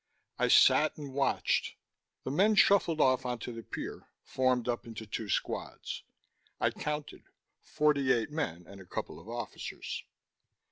[0.39, 1.75] I sat and watched.
[2.23, 6.01] The men shuffled off onto the pier, formed up into two squads.
[6.59, 7.25] I counted;
[7.61, 10.03] forty eight men, and a couple of officers.